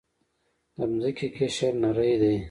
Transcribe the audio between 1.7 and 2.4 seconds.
نری دی.